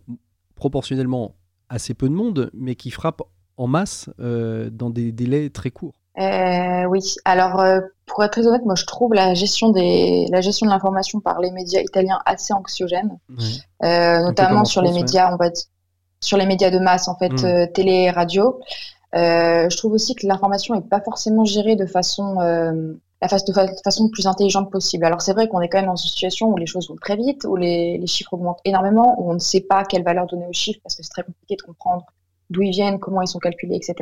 [0.55, 1.35] proportionnellement,
[1.69, 3.23] assez peu de monde, mais qui frappe
[3.57, 6.01] en masse euh, dans des délais très courts.
[6.19, 10.41] Euh, oui, alors euh, pour être très honnête, moi je trouve la gestion des la
[10.41, 13.19] gestion de l'information par les médias italiens assez anxiogène,
[13.83, 15.01] euh, notamment en sur les ouais.
[15.01, 15.65] médias, on va dire,
[16.21, 17.73] sur les médias de masse en fait, Mm.
[17.73, 18.61] télé et radio.
[19.17, 23.39] Euh, je trouve aussi que l'information est pas forcément gérée de façon euh, la fa-
[23.39, 25.05] de, fa- de façon plus intelligente possible.
[25.05, 27.17] Alors c'est vrai qu'on est quand même dans une situation où les choses vont très
[27.17, 30.47] vite, où les, les chiffres augmentent énormément, où on ne sait pas quelle valeur donner
[30.49, 32.05] aux chiffres parce que c'est très compliqué de comprendre
[32.51, 33.95] d'où ils viennent, comment ils sont calculés, etc.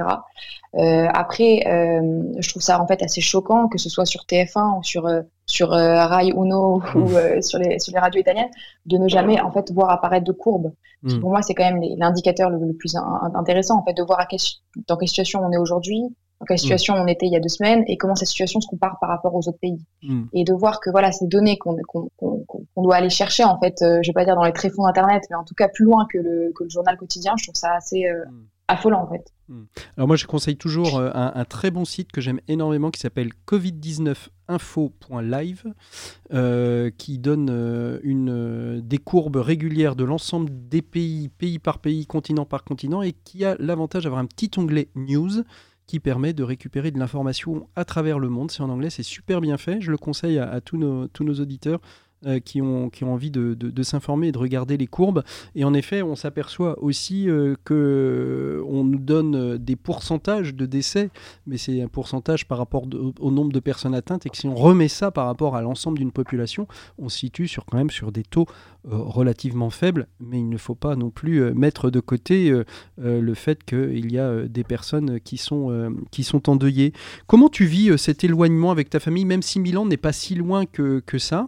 [0.76, 4.78] Euh, après, euh, je trouve ça en fait assez choquant que ce soit sur TF1
[4.78, 8.50] ou sur euh, sur euh, Rai Uno ou euh, sur les sur les radios italiennes,
[8.87, 10.72] de ne jamais en fait voir apparaître de courbes.
[11.02, 11.20] Mm.
[11.20, 14.20] Pour moi, c'est quand même l'indicateur le, le plus in- intéressant en fait de voir
[14.20, 14.40] à quelle,
[14.88, 16.02] dans quelle situation on est aujourd'hui,
[16.42, 18.66] dans quelle situation on était il y a deux semaines et comment cette situation se
[18.66, 19.78] compare par rapport aux autres pays.
[20.02, 20.24] Mm.
[20.33, 21.78] Et de voir que voilà ces données qu'on
[22.76, 25.37] doit aller chercher en fait, euh, je vais pas dire dans les tréfonds d'internet, mais
[25.37, 28.07] en tout cas plus loin que le que le journal quotidien, je trouve ça assez
[28.07, 28.24] euh,
[28.72, 28.74] Mm.
[28.74, 29.33] affolant en fait.
[29.96, 33.00] Alors moi je conseille toujours euh, un, un très bon site que j'aime énormément qui
[33.00, 35.74] s'appelle covid19info.live
[36.33, 42.07] euh, qui donne euh, une, des courbes régulières de l'ensemble des pays, pays par pays,
[42.07, 45.42] continent par continent et qui a l'avantage d'avoir un petit onglet news
[45.86, 48.50] qui permet de récupérer de l'information à travers le monde.
[48.50, 49.80] C'est en anglais, c'est super bien fait.
[49.80, 51.80] Je le conseille à, tous, nos, auditeurs
[52.26, 55.24] euh, qui, ont, envie de, s'informer et de regarder les courbes.
[55.54, 60.66] Et en effet, on s'aperçoit aussi euh, que on nous donne euh, des pourcentages de
[60.66, 61.10] décès,
[61.46, 64.46] mais c'est un pourcentage par rapport au, au nombre de personnes atteintes, et que si
[64.46, 67.90] on remet ça par rapport à l'ensemble d'une population, on se situe sur, quand même
[67.90, 68.46] sur des taux
[68.84, 72.64] relativement faibles, mais il ne faut pas non plus euh, mettre de côté euh,
[73.00, 76.92] euh, le fait qu'il y a euh, des personnes qui sont, euh, qui sont endeuillées.
[77.28, 80.34] Comment tu vis euh, cet éloignement avec ta famille, même si Milan n'est pas si
[80.34, 81.46] loin que, que ça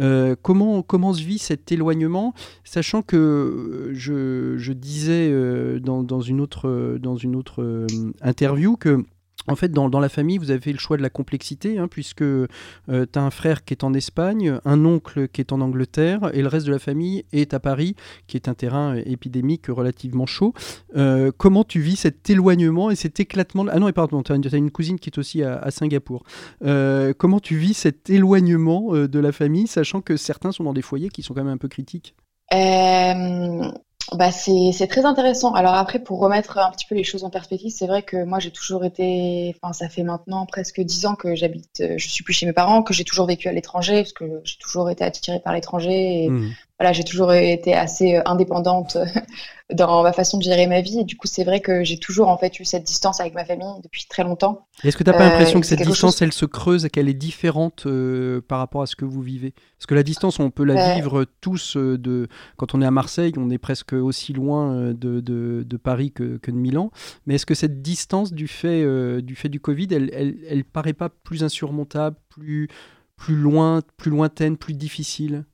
[0.00, 6.02] euh, comment, comment se vit cet éloignement, sachant que euh, je, je disais euh, dans,
[6.02, 7.86] dans une autre, euh, dans une autre euh,
[8.22, 9.04] interview que
[9.48, 12.24] en fait, dans, la famille, vous avez fait le choix de la complexité, hein, puisque
[12.24, 16.42] tu as un frère qui est en Espagne, un oncle qui est en Angleterre, et
[16.42, 17.94] le reste de la famille est à Paris,
[18.26, 20.54] qui est un terrain euh, épidémique relativement chaud.
[20.96, 24.56] Euh, comment tu vis cet éloignement et cet éclatement Ah non, et pardon, tu as,
[24.56, 26.24] une cousine qui est aussi à, Singapour.
[26.64, 30.72] Euh, comment tu vis cet éloignement euh, de la famille, sachant que certains sont dans
[30.72, 32.14] des foyers qui sont quand même un peu critiques?
[32.52, 33.70] Euh,
[34.10, 35.54] bah c'est très intéressant.
[35.54, 38.40] Alors après, pour remettre un petit peu les choses en perspective, c'est vrai que moi
[38.40, 42.24] j'ai toujours été, enfin ça fait maintenant presque dix ans que j'habite, euh, je suis
[42.24, 45.04] plus chez mes parents, que j'ai toujours vécu à l'étranger, parce que j'ai toujours été
[45.04, 46.50] attirée par l'étranger Mmh.
[46.82, 48.96] Voilà, j'ai toujours été assez euh, indépendante
[49.72, 50.98] dans ma façon de gérer ma vie.
[51.00, 53.44] Et du coup, c'est vrai que j'ai toujours en fait eu cette distance avec ma
[53.44, 54.66] famille depuis très longtemps.
[54.84, 56.84] Est-ce que tu n'as pas Euh, l'impression que c'est cette distance, chose- elle se creuse
[56.84, 59.54] et qu'elle est différente euh, par rapport à ce que vous vivez?
[59.78, 61.76] Parce que la distance, on peut la Euh, vivre tous.
[61.76, 62.26] euh, de...
[62.56, 66.10] Quand on est à Marseille, on est presque aussi loin euh, de, de- de Paris
[66.10, 66.90] que, que de Milan.
[67.26, 70.64] Mais est-ce que cette distance du fait, euh, du, fait du Covid, elle, elle, elle
[70.64, 72.68] paraît pas plus insurmontable, plus,
[73.16, 75.34] plus, loin, plus lointaine, plus difficile?
[75.36, 75.51] Euh,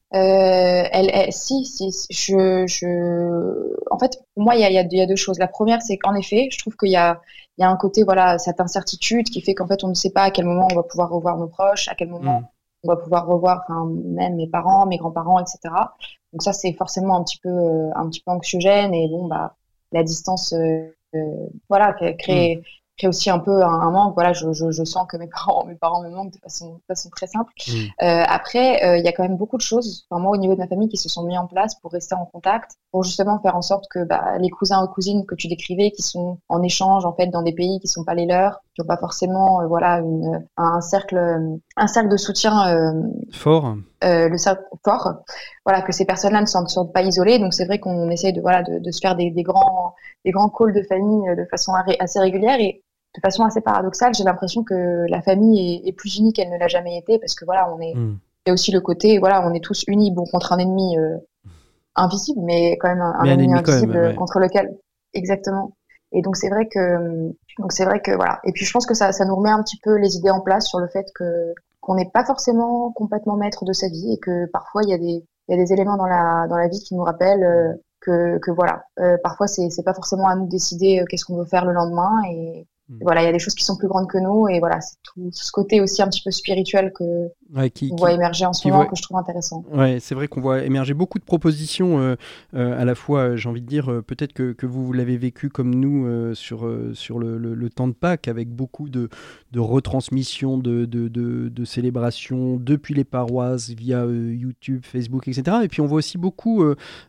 [0.92, 4.79] elle, elle- si, si, si, je, je, en fait, pour moi, il y a, y
[4.79, 5.38] a y a deux choses.
[5.38, 7.21] La première, c'est qu'en effet, je trouve qu'il y a,
[7.59, 10.11] il y a un côté, voilà, cette incertitude qui fait qu'en fait, on ne sait
[10.11, 12.47] pas à quel moment on va pouvoir revoir nos proches, à quel moment Mm.
[12.85, 15.94] on va pouvoir revoir, enfin, même mes parents, mes grands-parents, etc.
[16.33, 19.57] Donc ça, c'est forcément un petit peu, euh, un petit peu anxiogène et bon, bah,
[19.92, 22.62] la distance, euh, euh, voilà, crée, crée
[22.98, 24.14] crée aussi un peu un, un manque.
[24.14, 26.82] Voilà, je, je, je sens que mes parents, mes parents me manquent de façon, de
[26.88, 27.52] façon très simple.
[27.66, 27.72] Mm.
[28.02, 30.54] Euh, après, euh, il y a quand même beaucoup de choses, enfin, moi au niveau
[30.54, 33.38] de ma famille, qui se sont mis en place pour rester en contact, pour justement
[33.40, 36.62] faire en sorte que bah, les cousins ou cousines que tu décrivais, qui sont en
[36.62, 39.61] échange en fait dans des pays qui sont pas les leurs, qui n'ont pas forcément
[39.61, 41.18] euh, voilà une, un cercle,
[41.76, 43.76] un cercle de soutien euh, Fort.
[44.04, 45.14] euh, le cercle fort,
[45.64, 47.38] voilà que ces personnes-là ne se sentent pas isolées.
[47.38, 50.30] Donc c'est vrai qu'on essaye de voilà de, de se faire des, des grands des
[50.30, 52.82] grands calls de famille de façon assez régulière et
[53.14, 54.14] de façon assez paradoxale.
[54.14, 57.35] J'ai l'impression que la famille est, est plus unie qu'elle ne l'a jamais été parce
[57.35, 58.18] que voilà on est Mm.
[58.47, 60.99] il y a aussi le côté, voilà, on est tous unis bon, contre un ennemi
[60.99, 61.16] euh,
[61.94, 64.14] invisible, mais quand même un, ennemi ennemi quand même, invisible ouais.
[64.14, 64.77] contre lequel.
[65.14, 65.73] Exactement.
[66.12, 68.40] Et donc c'est vrai que, donc c'est vrai que voilà.
[68.44, 70.40] Et puis je pense que ça, ça nous remet un petit peu les idées en
[70.40, 74.18] place sur le fait que qu'on n'est pas forcément complètement maître de sa vie et
[74.18, 76.68] que parfois il y a des, il y a des éléments dans la dans la
[76.68, 80.35] vie qui nous rappellent euh, que, que voilà, euh, parfois c'est c'est pas forcément à
[80.35, 82.66] nous de décider euh, qu'est-ce qu'on veut faire le lendemain et et
[83.01, 84.96] voilà, il y a des choses qui sont plus grandes que nous et voilà, c'est
[85.03, 88.44] tout ce côté aussi un petit peu spirituel que Ouais, qui, on qui- voit émerger
[88.44, 89.64] en ce moment voit- que je trouve intéressant.
[89.72, 92.14] Ouais, c'est vrai qu'on voit émerger beaucoup de propositions, euh,
[92.54, 95.16] euh, à la fois, euh, j'ai envie de dire, euh, peut-être que, que vous l'avez
[95.16, 99.08] vécu comme nous sur, sur le, le- le temps de Pâques, avec beaucoup de,
[99.52, 105.58] de retransmissions, de, de, de- de célébrations depuis les paroisses, via YouTube, Facebook, etc.
[105.64, 106.62] Et puis on voit aussi beaucoup,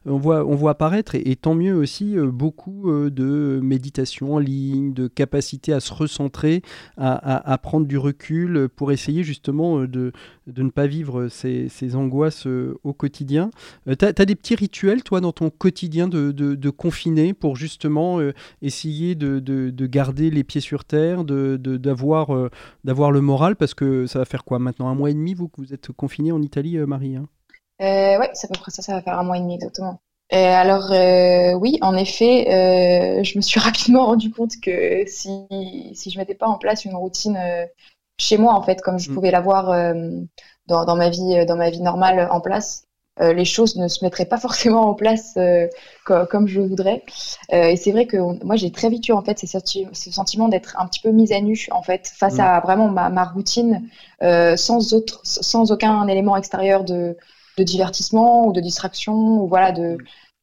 [0.06, 4.94] on, voit, on voit apparaître, et, et tant mieux aussi, beaucoup de méditation en ligne,
[4.94, 6.62] de capacité à se recentrer,
[6.98, 10.12] à, à- à prendre du recul pour essayer justement de
[10.48, 13.52] de ne pas vivre ces, ces angoisses euh, au quotidien.
[13.88, 16.70] tu as, des petits rituels, toi, dans ton quotidien de, de,
[17.34, 22.50] pour justement euh, essayer de, de, de garder les pieds sur terre, d'avoir euh,
[22.84, 25.62] le moral, parce que ça va faire quoi maintenant Un mois et demi, vous, que
[25.62, 27.28] vous êtes confiné en Italie, euh, Marie hein?
[27.82, 30.02] Euh, ouais, c'est à peu près ça, ça va faire un mois et demi exactement.
[30.32, 35.30] Euh, alors euh, oui, en effet, euh, je me suis rapidement rendu compte que si
[35.94, 37.66] si je mettais pas en place une routine euh,
[38.20, 39.14] chez moi en fait, comme je Mm.
[39.14, 39.94] pouvais l'avoir euh,
[40.68, 42.86] dans dans ma vie dans ma vie normale en place,
[43.22, 45.68] euh, les choses ne se mettraient pas forcément en place euh,
[46.06, 47.04] co- comme je voudrais.
[47.54, 49.88] Euh, et c'est vrai que on- moi j'ai très vite eu en fait ces senti-
[49.94, 52.40] ce sentiment d'être un petit peu mise à nu en fait face Mm.
[52.40, 53.90] à vraiment ma, ma routine
[54.24, 57.18] euh, sans autre sans aucun élément extérieur de
[57.58, 59.98] de divertissement ou de distraction ou voilà de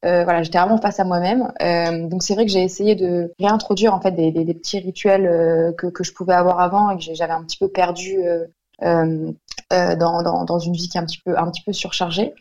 [0.04, 1.52] euh, voilà j'étais vraiment face à moi-même.
[1.62, 5.26] Euh, donc c'est vrai que j'ai essayé de réintroduire en fait des, des, petits rituels
[5.26, 8.18] euh, que, que je pouvais avoir avant et que j'avais un petit peu perdu
[8.80, 9.34] dans,
[9.70, 12.34] dans, dans une vie qui est un petit peu un petit peu surchargée.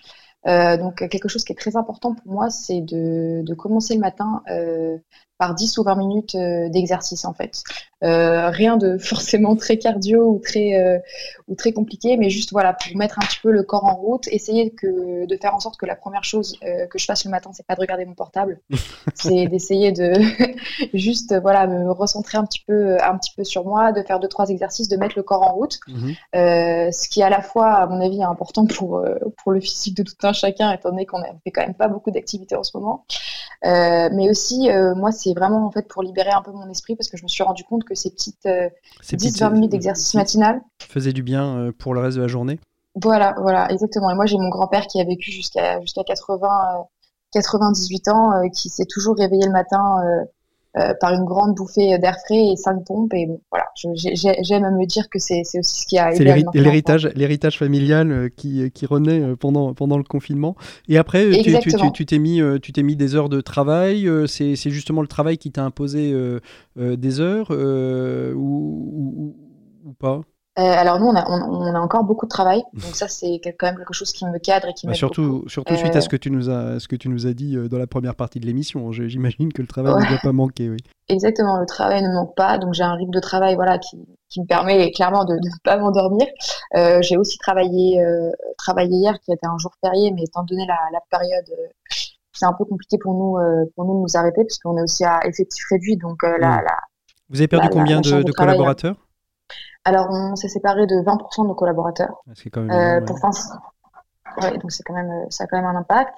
[0.46, 4.44] Donc quelque chose qui est très important pour moi c'est de, de commencer le matin
[5.38, 7.64] par 10 ou 20 minutes euh, d'exercice en fait.
[8.04, 11.00] Euh, rien de forcément très cardio ou très euh,
[11.48, 14.28] ou très compliqué, mais juste voilà pour mettre un petit peu le corps en route,
[14.30, 16.58] essayer que de faire en sorte que la première chose
[16.90, 18.60] que je fasse le matin, c'est pas de regarder mon portable,
[19.14, 20.14] c'est d'essayer de
[20.94, 24.28] juste voilà me recentrer un petit peu un petit peu sur moi, de faire deux
[24.28, 25.80] trois exercices, de mettre le corps en route,
[26.36, 29.04] euh, ce qui est à la fois à mon avis important pour
[29.38, 31.88] pour le physique de tout un chacun, étant donné qu'on on fait quand même pas
[31.88, 33.06] beaucoup d'activités en ce moment,
[33.64, 37.18] mais aussi moi c'est vraiment en fait pour libérer un peu mon esprit parce que
[37.18, 38.70] je me suis rendu compte que ces petites euh,
[39.02, 42.22] Ces 10-20 petites- minutes d'exercice petites- matinal faisait du bien euh, pour le reste de
[42.22, 42.60] la journée.
[43.02, 44.10] voilà, voilà, exactement.
[44.10, 46.84] Et moi, j'ai mon grand-père qui a vécu jusqu'à jusqu'à 80, euh,
[47.34, 50.26] 98 ans, euh, qui s'est toujours réveillé le matin euh, euh,
[51.00, 53.14] par une grande bouffée d'air frais et cinq pompes.
[53.14, 57.10] Et bon, voilà, j'aime à me dire que c'est aussi ce qui a C'est l'héritage,
[57.16, 60.56] l'héritage familial euh, qui, qui renaît euh, pendant, pendant le confinement.
[60.88, 61.92] Et après, euh, tu- Exactement.
[61.92, 64.08] t'es mis, euh, tu t'es mis des heures de travail.
[64.08, 66.40] euh, C'est justement le travail qui t'a imposé euh,
[66.78, 69.36] euh, des heures euh, ou-
[69.86, 70.22] ou pas?
[70.58, 73.42] Euh, alors nous, on a, on, on a encore beaucoup de travail, donc ça, c'est
[73.60, 76.02] quand même quelque chose qui me cadre et qui Bah, surtout, surtout suite à Euh,
[76.02, 78.16] ce que tu nous as, ce que tu nous as dit euh, dans la première
[78.16, 78.92] partie de l'émission.
[78.94, 80.04] Je- J'imagine que le travail Ouais.
[80.04, 80.70] ne doit pas manquer.
[80.70, 80.78] Oui.
[81.10, 83.98] Exactement, le travail ne manque pas, donc j'ai un rythme de travail voilà qui,
[84.30, 86.26] qui me permet clairement de ne pas m'endormir.
[86.78, 88.02] Euh, j'ai aussi travaillé
[88.58, 91.46] travaillé hier qui était un jour férié, mais étant donné la, la période,
[92.32, 94.82] c'est un peu compliqué pour nous euh, pour nous de nous arrêter parce qu'on est
[94.82, 96.80] aussi à effectif réduit, donc euh, la, la-
[97.30, 98.96] Vous avez perdu La- combien de, charge de de travail, collaborateurs?
[99.86, 102.22] Alors on s'est séparé de 20% de nos collaborateurs.
[102.36, 103.22] C'est quand même Euh, pour ouais.
[103.22, 103.32] fin-
[104.42, 106.14] ouais, donc c'est quand même euh, ça a quand même un impact.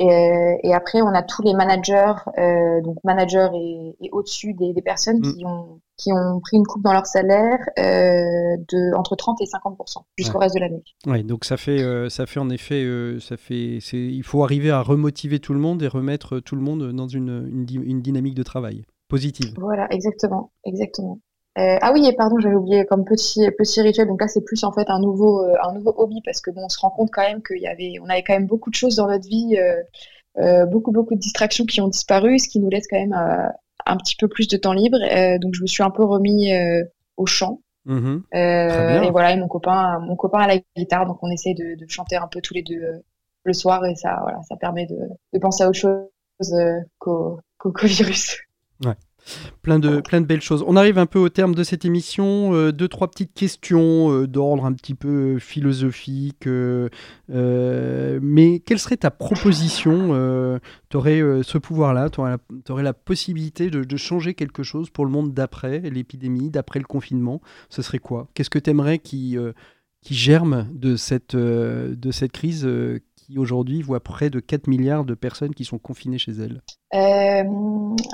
[0.00, 4.54] Et, euh, et après on a tous les managers, euh, donc managers et, et au-dessus
[4.54, 5.32] des, des personnes Mm.
[5.34, 9.46] qui ont qui ont pris une coupe dans leur salaire euh, de entre 30 et
[9.46, 9.76] 50
[10.16, 10.84] jusqu'au reste de l'année.
[11.06, 12.86] Ouais, donc ça fait, ça fait en effet,
[13.20, 16.92] ça fait, il faut arriver à remotiver tout le monde et remettre tout le monde
[16.92, 19.54] dans une, une, une dynamique de travail positive.
[19.58, 21.18] Voilà, exactement, exactement.
[21.56, 24.06] Euh, ah oui, et pardon, j'avais oublié comme petit petit rituel.
[24.06, 26.64] Donc là, c'est plus en fait un nouveau euh, un nouveau hobby parce que bon,
[26.64, 28.76] on se rend compte quand même qu'il y avait, on avait quand même beaucoup de
[28.76, 29.56] choses dans notre vie,
[30.38, 33.16] euh, beaucoup beaucoup de distractions qui ont disparu, ce qui nous laisse quand même
[33.86, 34.98] un petit peu plus de temps libre.
[35.40, 36.52] Donc je me suis un peu remis
[37.16, 37.60] au chant.
[37.86, 39.02] Bien.
[39.02, 41.88] et voilà, et mon copain, mon copain à la guitare, donc on essaie de, de
[41.88, 43.02] chanter un peu tous les deux
[43.44, 44.98] le soir et ça, voilà, ça permet de,
[45.32, 46.54] de penser à autre chose
[46.98, 48.36] qu'au qu'au qu'au virus.
[49.62, 50.64] Plein de, plein de belles choses.
[50.66, 52.54] On arrive un peu au terme de cette émission.
[52.54, 56.46] Euh, deux, trois petites questions euh, d'ordre un petit peu euh, philosophique.
[56.46, 56.88] euh,
[58.22, 60.58] mais quelle serait ta proposition
[60.88, 65.10] Tu aurais ce pouvoir-là, tu aurais, la possibilité de, de changer quelque chose pour le
[65.10, 67.40] monde d'après l'épidémie, d'après le confinement?
[67.68, 68.28] Ce serait quoi?
[68.34, 69.36] Qu'est-ce que tu aimerais qui,
[70.00, 72.66] qui germe de cette, de cette crise
[73.28, 76.62] qui aujourd'hui voit près de 4 milliards de personnes qui sont confinées chez elles
[76.94, 77.44] Euh,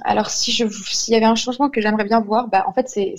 [0.04, 3.14] alors, si s'il y avait un changement que j'aimerais bien voir, bah, en fait, c'est,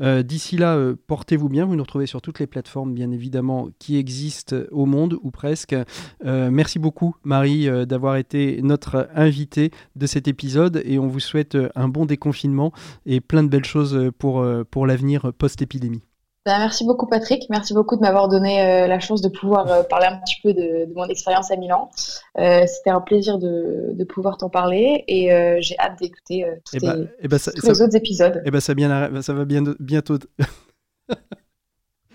[0.00, 1.64] Euh, D'ici là, euh, portez-vous bien.
[1.64, 5.74] Vous nous retrouvez sur toutes les plateformes, bien évidemment, qui existent au monde ou presque.
[6.22, 11.88] Merci beaucoup, Marie, d'avoir été notre invitée de cet épisode et on vous souhaite un
[11.88, 12.72] bon déconfinement
[13.06, 16.02] et plein de belles choses pour, pour l'avenir post-épidémie.
[16.46, 19.82] Ben, merci beaucoup Patrick, merci beaucoup de m'avoir donné euh, la chance de pouvoir euh,
[19.82, 21.90] parler un petit peu de, de mon expérience à Milan.
[22.38, 26.54] Euh, C'était un plaisir de, de pouvoir t'en parler et euh, j'ai hâte d'écouter euh,
[26.66, 28.42] tous, Et tes- bah, eh ben, ça, tous ça- les autres épisodes.
[28.44, 30.18] eh ben, ça, bien, ça va bien, bientôt.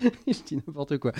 [0.00, 1.10] Je dis n'importe quoi.